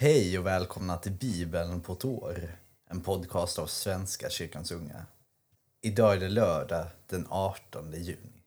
[0.00, 2.58] Hej och välkomna till Bibeln på ett år,
[2.90, 5.06] en podcast av Svenska kyrkans unga.
[5.82, 8.42] Idag är det lördag den 18 juni.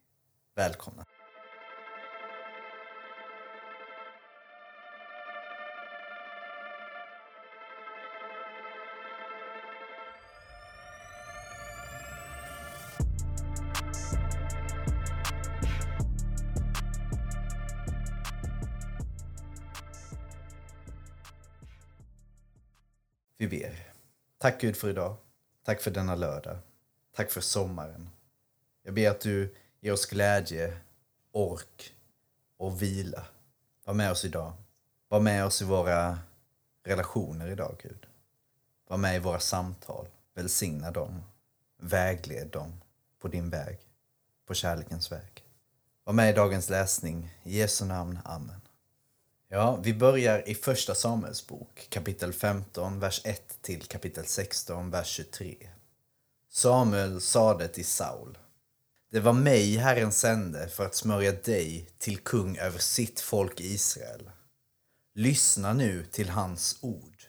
[0.56, 1.06] Välkomna!
[24.42, 25.16] Tack Gud för idag.
[25.64, 26.58] Tack för denna lördag.
[27.16, 28.10] Tack för sommaren.
[28.84, 30.78] Jag ber att du ger oss glädje,
[31.32, 31.94] ork
[32.58, 33.26] och vila.
[33.86, 34.54] Var med oss idag.
[35.08, 36.20] Var med oss i våra
[36.84, 38.06] relationer idag, Gud.
[38.88, 40.08] Var med i våra samtal.
[40.34, 41.24] Välsigna dem.
[41.78, 42.82] Vägled dem
[43.20, 43.80] på din väg.
[44.46, 45.44] På kärlekens väg.
[46.04, 47.36] Var med i dagens läsning.
[47.44, 48.20] I Jesu namn.
[48.26, 48.62] Amen.
[49.54, 55.08] Ja, vi börjar i första Samuels bok, kapitel 15, vers 1 till kapitel 16, vers
[55.08, 55.56] 23.
[56.50, 58.38] Samuel sade till Saul.
[59.12, 64.30] Det var mig Herren sände för att smörja dig till kung över sitt folk Israel.
[65.16, 67.24] Lyssna nu till hans ord.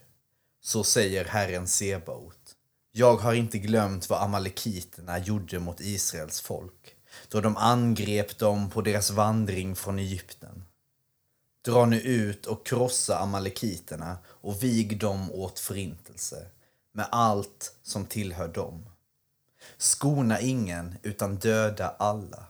[0.61, 2.57] Så säger Herren Sebaot.
[2.93, 6.97] Jag har inte glömt vad amalekiterna gjorde mot Israels folk,
[7.29, 10.62] då de angrep dem på deras vandring från Egypten.
[11.65, 16.47] Dra nu ut och krossa amalekiterna och vig dem åt förintelse
[16.93, 18.87] med allt som tillhör dem.
[19.77, 22.45] Skona ingen utan döda alla,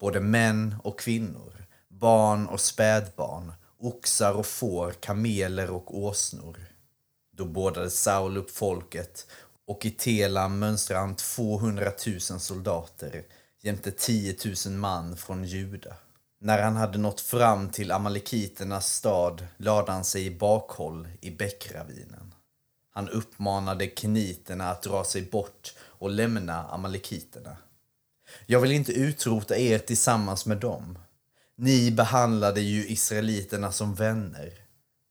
[0.00, 6.66] både män och kvinnor, barn och spädbarn, oxar och får, kameler och åsnor.
[7.32, 9.26] Då bådade Saul upp folket
[9.66, 13.24] och i Telam mönstrade han 200 000 soldater
[13.60, 15.96] jämte 10 000 man från Juda.
[16.44, 22.34] När han hade nått fram till amalekiternas stad lade han sig i bakhåll i bäckravinen.
[22.90, 27.56] Han uppmanade keniterna att dra sig bort och lämna amalekiterna.
[28.46, 30.98] Jag vill inte utrota er tillsammans med dem.
[31.56, 34.52] Ni behandlade ju israeliterna som vänner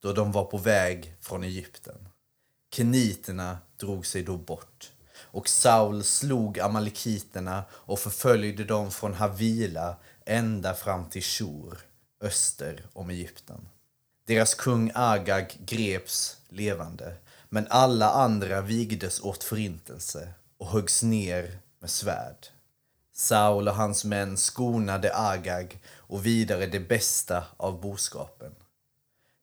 [0.01, 2.09] då de var på väg från Egypten.
[2.75, 4.92] Keniterna drog sig då bort
[5.33, 9.95] och Saul slog amalekiterna och förföljde dem från Havila
[10.25, 11.77] ända fram till Shur,
[12.21, 13.69] öster om Egypten.
[14.27, 17.15] Deras kung Agag greps levande,
[17.49, 22.47] men alla andra vigdes åt förintelse och höggs ner med svärd.
[23.13, 28.55] Saul och hans män skonade Agag och vidare det bästa av boskapen.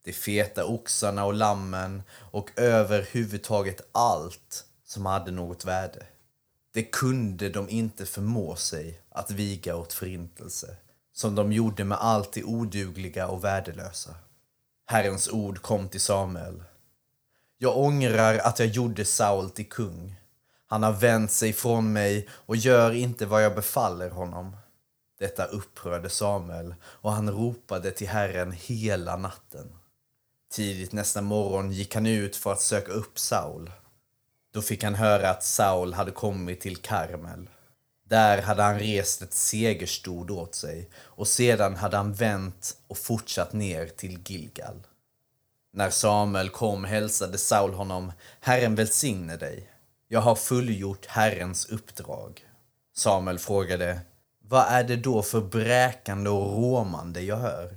[0.04, 6.06] De feta oxarna och lammen och överhuvudtaget allt som hade något värde.
[6.72, 10.76] Det kunde de inte förmå sig att viga åt förintelse,
[11.12, 14.14] som de gjorde med allt det odugliga och värdelösa.
[14.86, 16.62] Herrens ord kom till Samuel.
[17.58, 20.14] Jag ångrar att jag gjorde Saul till kung.
[20.66, 24.56] Han har vänt sig från mig och gör inte vad jag befaller honom.
[25.18, 29.72] Detta upprörde Samuel och han ropade till Herren hela natten.
[30.52, 33.70] Tidigt nästa morgon gick han ut för att söka upp Saul.
[34.53, 37.49] Då fick han höra att Saul hade kommit till Karmel.
[38.05, 43.53] Där hade han rest ett segerstod åt sig och sedan hade han vänt och fortsatt
[43.53, 44.87] ner till Gilgal.
[45.72, 49.71] När Samuel kom hälsade Saul honom, Herren välsigne dig.
[50.09, 52.47] Jag har fullgjort Herrens uppdrag.
[52.97, 54.00] Samuel frågade,
[54.43, 57.77] vad är det då för bräkande och råmande jag hör?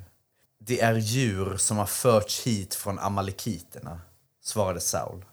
[0.60, 4.02] Det är djur som har förts hit från amalekiterna,
[4.42, 5.26] svarade Saul.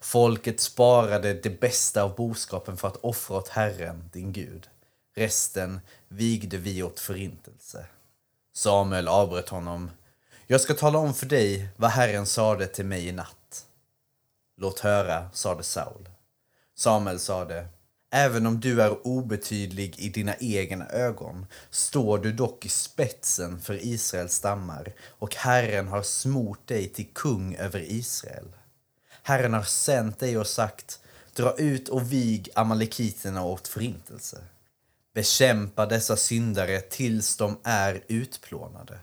[0.00, 4.68] Folket sparade det bästa av boskapen för att offra åt Herren, din Gud.
[5.16, 7.86] Resten vigde vi åt förintelse.
[8.52, 9.90] Samuel avbröt honom.
[10.46, 13.66] Jag ska tala om för dig vad Herren sade till mig i natt.
[14.56, 16.08] Låt höra, sade Saul.
[16.76, 17.68] Samuel sade.
[18.12, 23.86] Även om du är obetydlig i dina egna ögon står du dock i spetsen för
[23.86, 28.44] Israels stammar och Herren har smort dig till kung över Israel.
[29.22, 31.00] Herren har sänt dig och sagt,
[31.34, 34.44] dra ut och vig amalekiterna åt förintelse.
[35.14, 38.98] Bekämpa dessa syndare tills de är utplånade.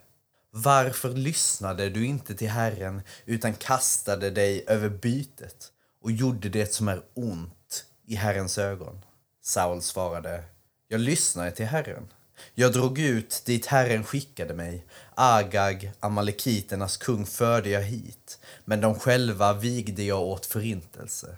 [0.52, 5.72] Varför lyssnade du inte till Herren utan kastade dig över bytet
[6.02, 9.06] och gjorde det som är ont i Herrens ögon?
[9.44, 10.44] Saul svarade,
[10.88, 12.08] jag lyssnade till Herren.
[12.54, 14.86] Jag drog ut dit Herren skickade mig.
[15.16, 21.38] Agag, amalekiternas kung, förde jag hit, men de själva vigde jag åt förintelse.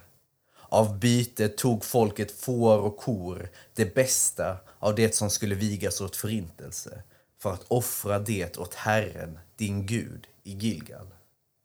[0.72, 6.16] Av bytet tog folket får och kor, det bästa av det som skulle vigas åt
[6.16, 7.02] förintelse,
[7.42, 11.06] för att offra det åt Herren, din Gud, i Gilgal.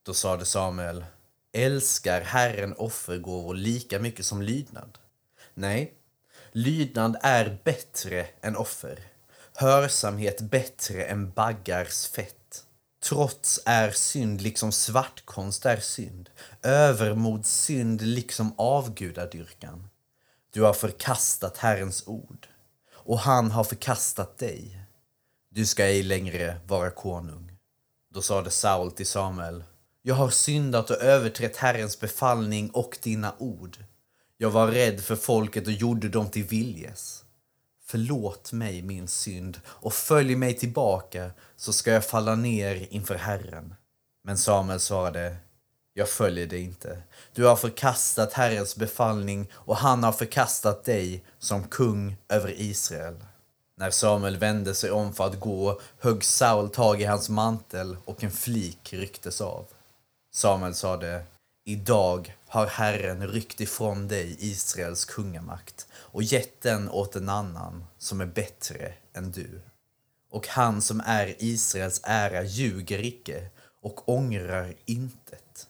[0.05, 1.05] Då sade Samuel,
[1.51, 4.97] älskar Herren offergåvor lika mycket som lydnad?
[5.53, 5.93] Nej,
[6.51, 8.99] lydnad är bättre än offer,
[9.55, 12.63] hörsamhet bättre än baggars fett.
[13.03, 16.29] Trots är synd liksom svartkonst är synd,
[16.61, 19.87] övermod synd liksom avgudadyrkan.
[20.53, 22.47] Du har förkastat Herrens ord,
[22.93, 24.81] och han har förkastat dig.
[25.49, 27.51] Du ska ej längre vara konung.
[28.13, 29.63] Då sade Saul till Samuel,
[30.01, 33.77] jag har syndat och överträtt Herrens befallning och dina ord.
[34.37, 37.24] Jag var rädd för folket och gjorde dem till viljes.
[37.87, 43.75] Förlåt mig min synd och följ mig tillbaka så ska jag falla ner inför Herren.
[44.23, 45.35] Men Samuel svarade,
[45.93, 47.01] jag följer dig inte.
[47.33, 53.15] Du har förkastat Herrens befallning och han har förkastat dig som kung över Israel.
[53.77, 58.23] När Samuel vände sig om för att gå högg Saul tag i hans mantel och
[58.23, 59.65] en flik rycktes av.
[60.33, 61.23] Samuel sade,
[61.65, 65.84] idag har Herren ryckt ifrån dig Israels kungamakt
[66.15, 69.61] och gett den åt en annan som är bättre än du.
[70.31, 73.49] Och han som är Israels ära ljuger icke
[73.81, 75.67] och ångrar intet.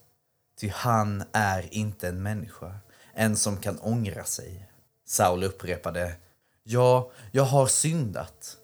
[0.60, 2.76] Ty han är inte en människa,
[3.14, 4.70] en som kan ångra sig.
[5.06, 6.16] Saul upprepade,
[6.64, 8.58] ja, jag har syndat.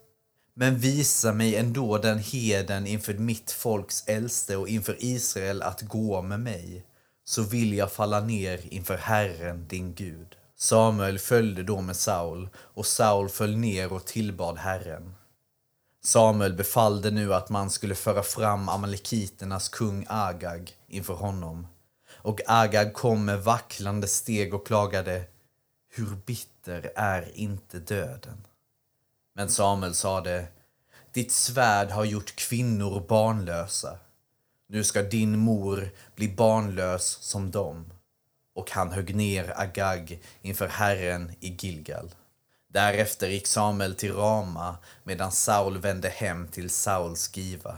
[0.54, 6.22] Men visa mig ändå den heden inför mitt folks äldste och inför Israel att gå
[6.22, 6.86] med mig,
[7.26, 10.36] så vill jag falla ner inför Herren, din Gud.
[10.62, 15.16] Samuel följde då med Saul, och Saul föll ner och tillbad Herren.
[16.04, 21.68] Samuel befallde nu att man skulle föra fram amalekiternas kung Agag inför honom.
[22.12, 25.24] Och Agag kom med vacklande steg och klagade,
[25.90, 28.48] hur bitter är inte döden?
[29.34, 30.48] Men Samuel sade,
[31.14, 33.98] ditt svärd har gjort kvinnor barnlösa.
[34.68, 37.86] Nu ska din mor bli barnlös som dem.
[38.54, 42.12] Och han högg ner Agag inför Herren i Gilgal.
[42.68, 47.78] Därefter gick Samuel till Rama medan Saul vände hem till Sauls giva.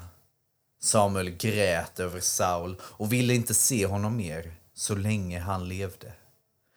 [0.82, 6.14] Samuel grät över Saul och ville inte se honom mer så länge han levde.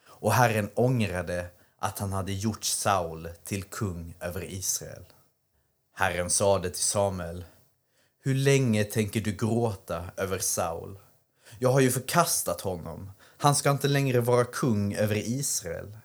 [0.06, 1.46] Och Herren ångrade
[1.78, 5.04] att han hade gjort Saul till kung över Israel.
[5.94, 7.44] Herren sade till Samuel,
[8.22, 10.98] hur länge tänker du gråta över Saul?
[11.58, 13.10] Jag har ju förkastat honom.
[13.38, 15.98] Han ska inte längre vara kung över Israel.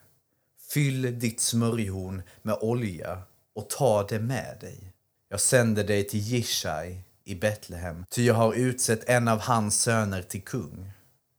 [0.70, 3.22] Fyll ditt smörjhorn med olja
[3.56, 4.94] och ta det med dig.
[5.30, 10.22] Jag sänder dig till Jishai i Betlehem, ty jag har utsett en av hans söner
[10.22, 10.92] till kung.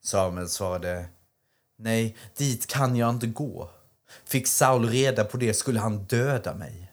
[0.04, 1.06] Samuel svarade,
[1.78, 3.70] nej, dit kan jag inte gå.
[4.24, 6.92] Fick Saul reda på det skulle han döda mig.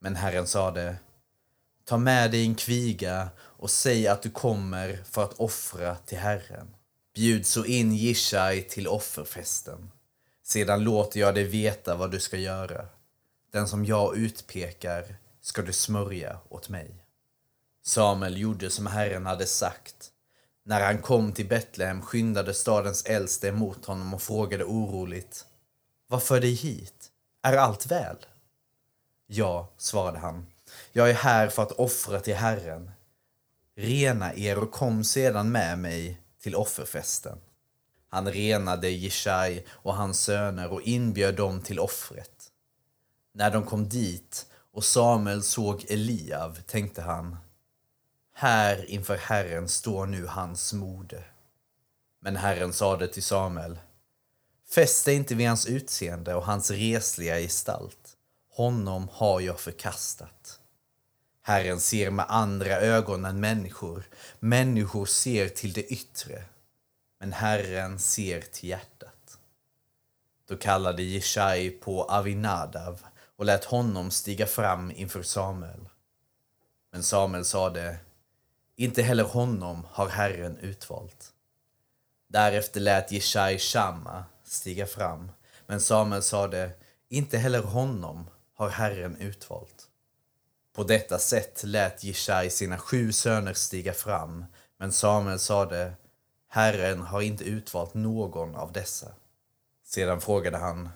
[0.00, 0.96] Men Herren sade,
[1.84, 6.74] ta med dig en kviga och säg att du kommer för att offra till Herren.
[7.14, 9.90] Bjud så in Jishai till offerfesten.
[10.42, 12.86] Sedan låter jag dig veta vad du ska göra.
[13.52, 17.04] Den som jag utpekar ska du smörja åt mig.
[17.82, 20.10] Samuel gjorde som Herren hade sagt.
[20.64, 25.46] När han kom till Betlehem skyndade stadens äldste emot honom och frågade oroligt.
[26.06, 27.10] Vad för dig hit?
[27.42, 28.16] Är allt väl?
[29.26, 30.46] Ja, svarade han.
[30.92, 32.90] Jag är här för att offra till Herren.
[33.76, 37.38] Rena er och kom sedan med mig till offerfesten.
[38.08, 42.52] Han renade Jishai och hans söner och inbjöd dem till offret.
[43.32, 47.36] När de kom dit och Samuel såg Eliav tänkte han
[48.34, 51.32] här inför Herren står nu hans moder."
[52.20, 53.78] Men Herren sade till Samuel
[54.70, 58.16] Fäst dig inte vid hans utseende och hans resliga gestalt.
[58.50, 60.59] Honom har jag förkastat.
[61.50, 64.02] Herren ser med andra ögon än människor.
[64.38, 66.44] Människor ser till det yttre,
[67.20, 69.38] men Herren ser till hjärtat.
[70.48, 73.00] Då kallade Jeshai på Avinadav
[73.36, 75.88] och lät honom stiga fram inför Samuel.
[76.92, 77.96] Men Samuel sade,
[78.76, 81.32] inte heller honom har Herren utvalt.
[82.28, 85.32] Därefter lät Jeshai Shamma stiga fram,
[85.66, 86.70] men Samuel sade,
[87.08, 89.89] inte heller honom har Herren utvalt.
[90.72, 94.44] På detta sätt lät Jishai sina sju söner stiga fram,
[94.78, 95.92] men Samuel sade,
[96.48, 99.12] Herren har inte utvalt någon av dessa.
[99.84, 100.88] Sedan frågade han,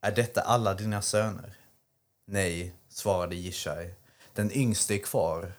[0.00, 1.56] är detta alla dina söner?
[2.24, 3.94] Nej, svarade Jishai,
[4.34, 5.52] den yngste är kvar,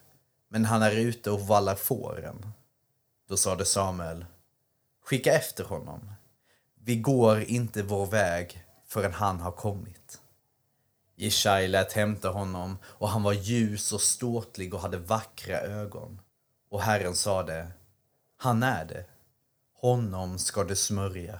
[0.49, 2.51] men han är ute och vallar fåren.
[3.27, 4.25] Då sade Samuel,
[5.03, 6.11] skicka efter honom.
[6.75, 10.21] Vi går inte vår väg förrän han har kommit.
[11.19, 16.19] Jishai lät hämta honom och han var ljus och ståtlig och hade vackra ögon.
[16.69, 17.67] Och Herren sade,
[18.37, 19.05] Han är det.
[19.81, 21.39] Honom ska du smörja.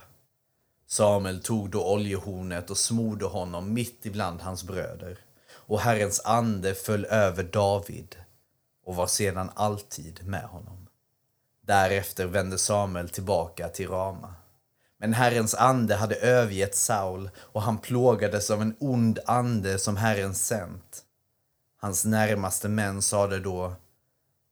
[0.86, 5.18] Samuel tog då oljehornet och smorde honom mitt ibland hans bröder.
[5.50, 8.16] Och Herrens ande föll över David
[8.84, 10.86] och var sedan alltid med honom.
[11.60, 14.34] Därefter vände Samuel tillbaka till Rama.
[14.98, 20.34] Men Herrens ande hade övergett Saul och han plågades av en ond ande som Herren
[20.34, 21.04] sänt.
[21.80, 23.74] Hans närmaste män sade då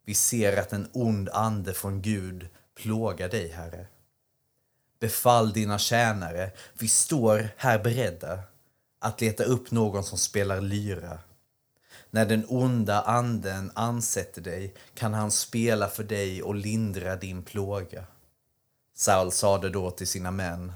[0.04, 3.86] Vi ser att en ond ande från Gud plågar dig, Herre.
[5.00, 8.38] Befall dina tjänare, vi står här beredda
[8.98, 11.18] att leta upp någon som spelar lyra.
[12.10, 18.04] När den onda anden ansätter dig kan han spela för dig och lindra din plåga.
[18.98, 20.72] Saul sade då till sina män.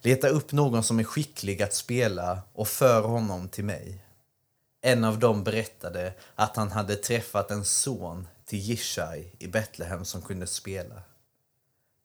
[0.00, 4.04] Leta upp någon som är skicklig att spela och för honom till mig.
[4.80, 10.22] En av dem berättade att han hade träffat en son till Jishai i Betlehem som
[10.22, 11.02] kunde spela.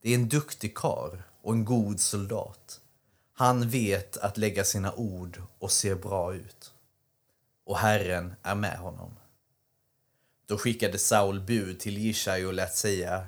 [0.02, 2.80] Det är en duktig kar och en god soldat.
[3.34, 6.74] Han vet att lägga sina ord och ser bra ut.
[7.66, 9.16] Och Herren är med honom.
[10.46, 13.28] Då skickade Saul bud till Jishai och lät säga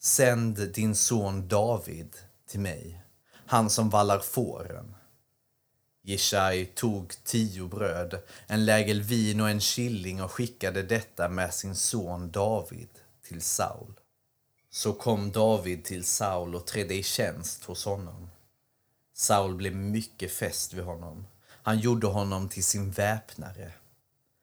[0.00, 2.16] Sänd din son David
[2.48, 3.02] till mig,
[3.46, 4.94] han som vallar fåren.
[6.02, 11.74] Jishai tog tio bröd, en lägel vin och en killing och skickade detta med sin
[11.74, 12.88] son David
[13.28, 14.00] till Saul.
[14.70, 18.30] Så kom David till Saul och trädde i tjänst hos honom.
[19.14, 21.26] Saul blev mycket fäst vid honom.
[21.62, 23.72] Han gjorde honom till sin väpnare.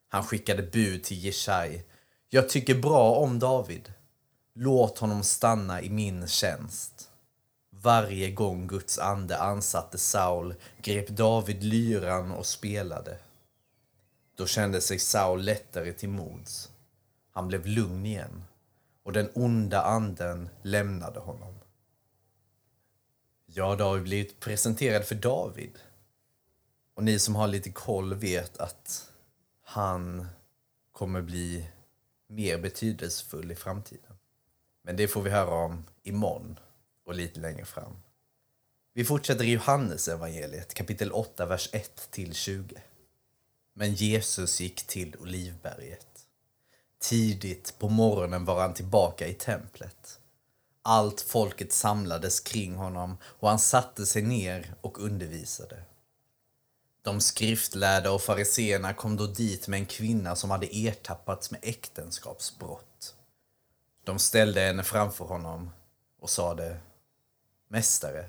[0.09, 1.83] Han skickade bud till Jeshai.
[2.29, 3.93] Jag tycker bra om David.
[4.57, 7.09] Låt honom stanna i min tjänst.
[7.69, 13.17] Varje gång Guds ande ansatte Saul grep David lyran och spelade.
[14.35, 16.71] Då kände sig Saul lättare till mods.
[17.31, 18.43] Han blev lugn igen
[19.03, 21.53] och den onda anden lämnade honom.
[23.45, 25.79] Ja, då har vi blivit presenterad för David.
[26.93, 29.11] Och ni som har lite koll vet att
[29.61, 30.27] han
[30.91, 31.69] kommer bli
[32.27, 34.15] mer betydelsefull i framtiden.
[34.85, 36.59] Men det får vi höra om imorgon
[37.05, 37.95] och lite längre fram.
[38.93, 42.77] Vi fortsätter i Johannes evangeliet kapitel 8, vers 1-20.
[43.73, 46.07] Men Jesus gick till Olivberget.
[46.99, 50.19] Tidigt på morgonen var han tillbaka i templet.
[50.81, 55.83] Allt folket samlades kring honom och han satte sig ner och undervisade.
[57.01, 63.14] De skriftlärda och fariseerna kom då dit med en kvinna som hade ertappats med äktenskapsbrott.
[64.05, 65.71] De ställde henne framför honom
[66.19, 66.77] och sade
[67.67, 68.25] Mästare,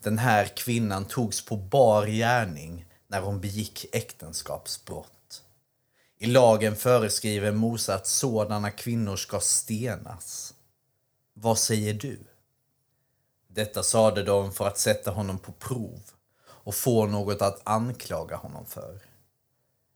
[0.00, 5.42] den här kvinnan togs på bar gärning när hon begick äktenskapsbrott.
[6.18, 10.54] I lagen föreskriver Mose att sådana kvinnor ska stenas.
[11.34, 12.18] Vad säger du?
[13.46, 16.00] Detta sade de för att sätta honom på prov
[16.46, 19.00] och få något att anklaga honom för.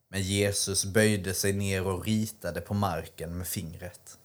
[0.09, 4.19] Men Jesus böjde sig ner och ritade på marken med fingret.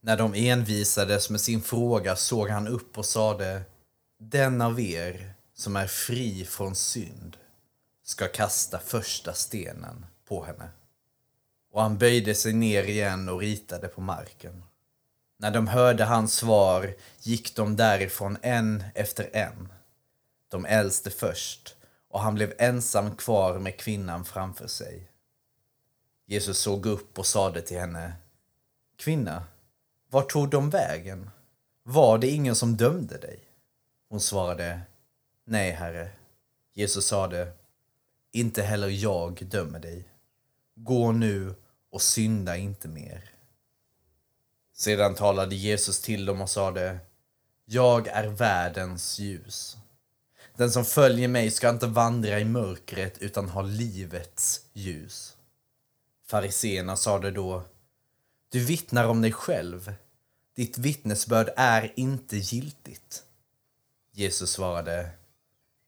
[0.00, 3.62] När de envisades med sin fråga såg han upp och sade
[4.18, 7.36] Den av er som är fri från synd
[8.02, 10.70] ska kasta första stenen på henne
[11.70, 14.62] och han böjde sig ner igen och ritade på marken.
[15.38, 19.72] När de hörde hans svar gick de därifrån en efter en.
[20.48, 21.76] De äldste först,
[22.08, 25.10] och han blev ensam kvar med kvinnan framför sig.
[26.26, 28.12] Jesus såg upp och sade till henne
[28.96, 29.44] Kvinna,
[30.10, 31.30] vart tog de vägen?
[31.82, 33.40] Var det ingen som dömde dig?
[34.08, 34.80] Hon svarade
[35.44, 36.10] Nej, herre.
[36.74, 37.52] Jesus sade
[38.32, 40.04] Inte heller jag dömer dig.
[40.74, 41.54] Gå nu
[41.90, 43.30] och synda inte mer.
[44.74, 46.98] Sedan talade Jesus till dem och sade
[47.64, 49.76] Jag är världens ljus.
[50.56, 55.36] Den som följer mig ska inte vandra i mörkret utan ha livets ljus.
[56.26, 57.62] Fariseerna sade då
[58.50, 59.94] du vittnar om dig själv.
[60.56, 63.22] Ditt vittnesbörd är inte giltigt.
[64.12, 65.10] Jesus svarade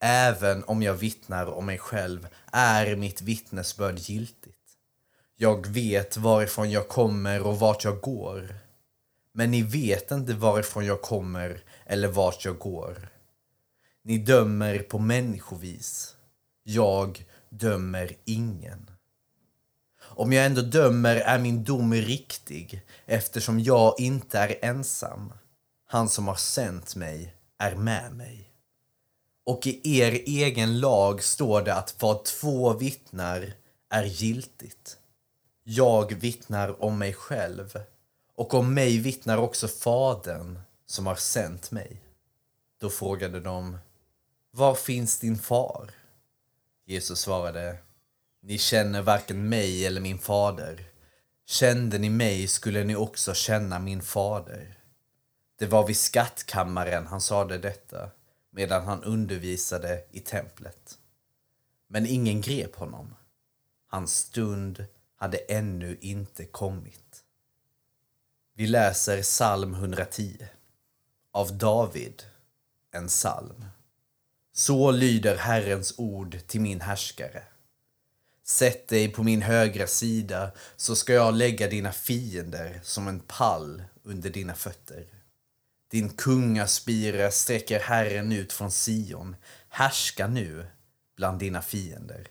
[0.00, 4.56] Även om jag vittnar om mig själv är mitt vittnesbörd giltigt.
[5.36, 8.54] Jag vet varifrån jag kommer och vart jag går.
[9.32, 13.08] Men ni vet inte varifrån jag kommer eller vart jag går.
[14.02, 16.16] Ni dömer på människovis.
[16.62, 18.90] Jag dömer ingen.
[20.20, 25.32] Om jag ändå dömer är min dom riktig eftersom jag inte är ensam.
[25.86, 28.50] Han som har sänt mig är med mig.
[29.46, 33.52] Och i er egen lag står det att vad två vittnar
[33.90, 34.98] är giltigt.
[35.62, 37.78] Jag vittnar om mig själv
[38.36, 42.02] och om mig vittnar också Fadern som har sänt mig.
[42.80, 43.78] Då frågade de,
[44.50, 45.90] var finns din far?
[46.86, 47.78] Jesus svarade,
[48.42, 50.84] ni känner varken mig eller min fader.
[51.46, 54.78] Kände ni mig skulle ni också känna min fader.
[55.58, 58.10] Det var vid skattkammaren han sade detta,
[58.50, 60.98] medan han undervisade i templet.
[61.88, 63.14] Men ingen grep honom.
[63.86, 64.84] Hans stund
[65.16, 67.24] hade ännu inte kommit.
[68.54, 70.48] Vi läser psalm 110
[71.32, 72.22] av David,
[72.90, 73.64] en psalm.
[74.52, 77.42] Så lyder Herrens ord till min härskare.
[78.50, 83.82] Sätt dig på min högra sida så ska jag lägga dina fiender som en pall
[84.02, 85.06] under dina fötter.
[85.90, 89.36] Din kungaspira sträcker Herren ut från Sion.
[89.68, 90.66] Härska nu
[91.16, 92.26] bland dina fiender.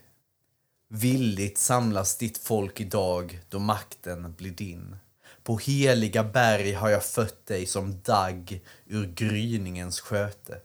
[0.90, 4.96] Villigt samlas ditt folk idag då makten blir din.
[5.44, 10.60] På heliga berg har jag fött dig som dagg ur gryningens sköte.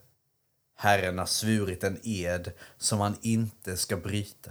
[0.76, 4.50] Herren har svurit en ed som han inte ska bryta.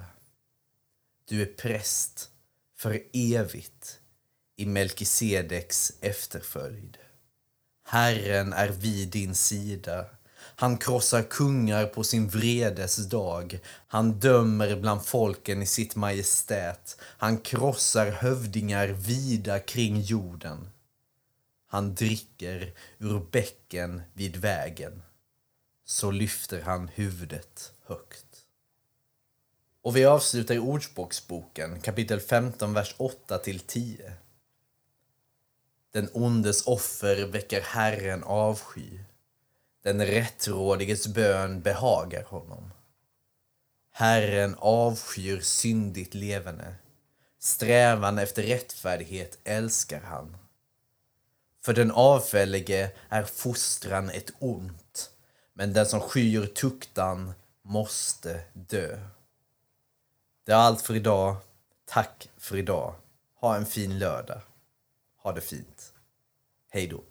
[1.26, 2.30] Du är präst
[2.78, 4.00] för evigt
[4.56, 6.98] i Melkisedeks efterföljd.
[7.86, 10.06] Herren är vid din sida.
[10.56, 13.60] Han krossar kungar på sin vredes dag.
[13.88, 16.98] Han dömer bland folken i sitt majestät.
[17.02, 20.70] Han krossar hövdingar vida kring jorden.
[21.68, 25.02] Han dricker ur bäcken vid vägen.
[25.86, 28.33] Så lyfter han huvudet högt.
[29.84, 34.14] Och vi avslutar i Ordspråksboken kapitel 15, vers 8 till 10.
[35.92, 39.00] Den ondes offer väcker Herren avsky.
[39.84, 42.74] Den rättrådiges bön behagar honom.
[43.92, 46.76] Herren avskyr syndigt levande.
[47.40, 50.38] Strävan efter rättfärdighet älskar han.
[51.66, 55.12] För den avfällige är fostran ett ont,
[55.54, 59.00] men den som skyr tuktan måste dö.
[60.46, 61.36] Det är allt för idag.
[61.86, 62.96] Tack för idag.
[63.36, 64.42] Ha en fin lördag.
[65.18, 65.94] Ha det fint.
[66.70, 67.04] Hej då.